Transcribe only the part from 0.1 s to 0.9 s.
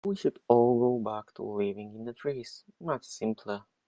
should all